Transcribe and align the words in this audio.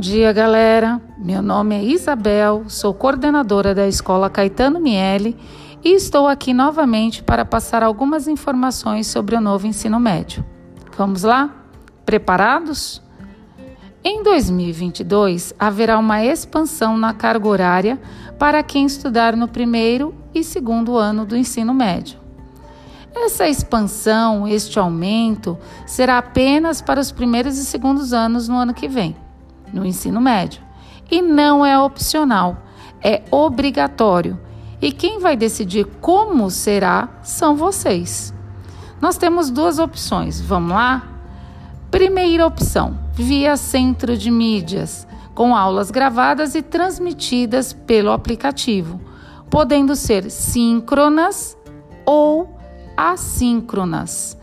dia, 0.00 0.32
galera. 0.32 0.98
Meu 1.18 1.42
nome 1.42 1.74
é 1.76 1.84
Isabel, 1.84 2.64
sou 2.68 2.94
coordenadora 2.94 3.74
da 3.74 3.86
Escola 3.86 4.30
Caetano 4.30 4.80
Miele 4.80 5.36
e 5.84 5.92
estou 5.92 6.26
aqui 6.26 6.54
novamente 6.54 7.22
para 7.22 7.44
passar 7.44 7.82
algumas 7.82 8.26
informações 8.26 9.06
sobre 9.06 9.36
o 9.36 9.40
novo 9.42 9.66
ensino 9.66 10.00
médio. 10.00 10.42
Vamos 10.96 11.22
lá? 11.22 11.54
Preparados? 12.06 13.02
Em 14.02 14.22
2022, 14.22 15.52
haverá 15.58 15.98
uma 15.98 16.24
expansão 16.24 16.96
na 16.96 17.12
carga 17.12 17.46
horária 17.46 18.00
para 18.38 18.62
quem 18.62 18.86
estudar 18.86 19.36
no 19.36 19.46
primeiro 19.46 20.14
e 20.34 20.42
segundo 20.42 20.96
ano 20.96 21.26
do 21.26 21.36
ensino 21.36 21.74
médio. 21.74 22.18
Essa 23.14 23.46
expansão, 23.46 24.48
este 24.48 24.78
aumento, 24.78 25.58
será 25.84 26.16
apenas 26.16 26.80
para 26.80 26.98
os 26.98 27.12
primeiros 27.12 27.58
e 27.58 27.66
segundos 27.66 28.14
anos 28.14 28.48
no 28.48 28.56
ano 28.56 28.72
que 28.72 28.88
vem 28.88 29.14
no 29.72 29.84
ensino 29.84 30.20
médio. 30.20 30.62
E 31.10 31.20
não 31.20 31.64
é 31.64 31.78
opcional, 31.78 32.62
é 33.02 33.22
obrigatório. 33.30 34.38
E 34.80 34.92
quem 34.92 35.18
vai 35.18 35.36
decidir 35.36 35.84
como 36.00 36.50
será 36.50 37.08
são 37.22 37.56
vocês. 37.56 38.32
Nós 39.00 39.16
temos 39.16 39.50
duas 39.50 39.78
opções, 39.78 40.40
vamos 40.40 40.72
lá? 40.72 41.06
Primeira 41.90 42.46
opção, 42.46 42.98
via 43.12 43.56
centro 43.56 44.16
de 44.16 44.30
mídias, 44.30 45.06
com 45.34 45.56
aulas 45.56 45.90
gravadas 45.90 46.54
e 46.54 46.62
transmitidas 46.62 47.72
pelo 47.72 48.12
aplicativo, 48.12 49.00
podendo 49.48 49.96
ser 49.96 50.30
síncronas 50.30 51.56
ou 52.04 52.56
assíncronas. 52.96 54.36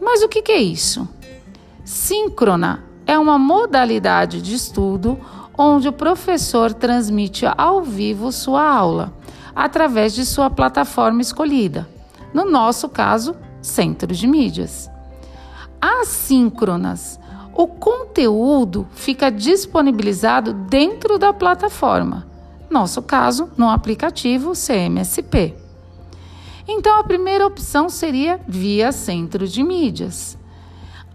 Mas 0.00 0.22
o 0.22 0.28
que, 0.28 0.52
é 0.52 0.60
isso? 0.60 1.08
Síncrona 1.84 2.84
é 3.06 3.18
uma 3.18 3.38
modalidade 3.38 4.42
de 4.42 4.54
estudo 4.54 5.18
onde 5.56 5.88
o 5.88 5.92
professor 5.92 6.74
transmite 6.74 7.46
ao 7.56 7.82
vivo 7.82 8.32
sua 8.32 8.62
aula, 8.62 9.12
através 9.54 10.12
de 10.12 10.26
sua 10.26 10.50
plataforma 10.50 11.22
escolhida, 11.22 11.88
no 12.34 12.44
nosso 12.44 12.88
caso, 12.88 13.34
Centro 13.62 14.14
de 14.14 14.26
Mídias. 14.26 14.90
Assíncronas. 15.80 17.18
O 17.54 17.66
conteúdo 17.66 18.86
fica 18.92 19.30
disponibilizado 19.30 20.52
dentro 20.52 21.18
da 21.18 21.32
plataforma, 21.32 22.26
nosso 22.68 23.00
caso, 23.00 23.48
no 23.56 23.70
aplicativo 23.70 24.52
CMSP. 24.52 25.54
Então, 26.68 26.98
a 26.98 27.04
primeira 27.04 27.46
opção 27.46 27.88
seria 27.88 28.38
via 28.46 28.92
Centro 28.92 29.48
de 29.48 29.62
Mídias. 29.62 30.36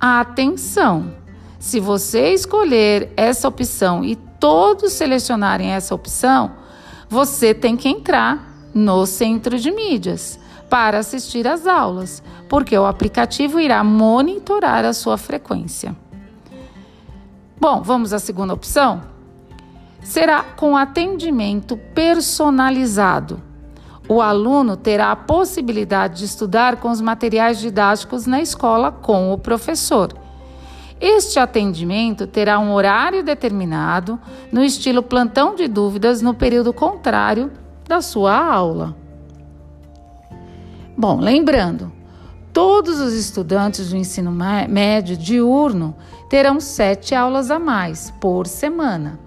Atenção! 0.00 1.19
Se 1.60 1.78
você 1.78 2.32
escolher 2.32 3.12
essa 3.14 3.46
opção 3.46 4.02
e 4.02 4.16
todos 4.16 4.94
selecionarem 4.94 5.72
essa 5.72 5.94
opção, 5.94 6.52
você 7.06 7.52
tem 7.52 7.76
que 7.76 7.86
entrar 7.86 8.70
no 8.72 9.04
centro 9.04 9.58
de 9.58 9.70
mídias 9.70 10.40
para 10.70 10.98
assistir 10.98 11.46
às 11.46 11.66
aulas, 11.66 12.22
porque 12.48 12.76
o 12.78 12.86
aplicativo 12.86 13.60
irá 13.60 13.84
monitorar 13.84 14.86
a 14.86 14.94
sua 14.94 15.18
frequência. 15.18 15.94
Bom, 17.60 17.82
vamos 17.82 18.14
à 18.14 18.18
segunda 18.18 18.54
opção? 18.54 19.02
Será 20.02 20.42
com 20.42 20.74
atendimento 20.78 21.76
personalizado. 21.94 23.38
O 24.08 24.22
aluno 24.22 24.78
terá 24.78 25.12
a 25.12 25.16
possibilidade 25.16 26.20
de 26.20 26.24
estudar 26.24 26.76
com 26.76 26.90
os 26.90 27.02
materiais 27.02 27.58
didáticos 27.58 28.24
na 28.24 28.40
escola 28.40 28.90
com 28.90 29.30
o 29.30 29.36
professor 29.36 30.14
este 31.00 31.40
atendimento 31.40 32.26
terá 32.26 32.58
um 32.58 32.72
horário 32.72 33.24
determinado, 33.24 34.20
no 34.52 34.62
estilo 34.62 35.02
plantão 35.02 35.54
de 35.54 35.66
dúvidas, 35.66 36.20
no 36.20 36.34
período 36.34 36.74
contrário 36.74 37.50
da 37.88 38.02
sua 38.02 38.36
aula. 38.36 38.94
Bom, 40.94 41.18
lembrando, 41.18 41.90
todos 42.52 43.00
os 43.00 43.14
estudantes 43.14 43.88
do 43.88 43.96
ensino 43.96 44.30
médio 44.30 45.16
diurno 45.16 45.96
terão 46.28 46.60
sete 46.60 47.14
aulas 47.14 47.50
a 47.50 47.58
mais 47.58 48.10
por 48.20 48.46
semana. 48.46 49.18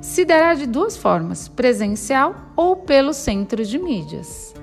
Se 0.00 0.24
dará 0.24 0.54
de 0.54 0.64
duas 0.64 0.96
formas, 0.96 1.46
presencial 1.48 2.34
ou 2.56 2.76
pelo 2.76 3.12
centro 3.12 3.64
de 3.66 3.78
mídias. 3.78 4.54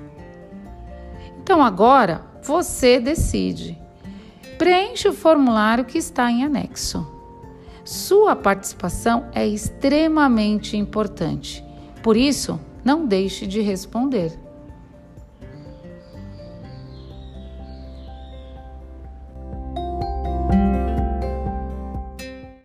Então 1.38 1.62
agora 1.62 2.22
você 2.42 2.98
decide 2.98 3.83
Preencha 4.58 5.10
o 5.10 5.12
formulário 5.12 5.84
que 5.84 5.98
está 5.98 6.30
em 6.30 6.44
anexo. 6.44 7.06
Sua 7.84 8.36
participação 8.36 9.28
é 9.34 9.46
extremamente 9.46 10.76
importante, 10.76 11.62
por 12.02 12.16
isso, 12.16 12.58
não 12.84 13.04
deixe 13.04 13.46
de 13.46 13.60
responder. 13.60 14.43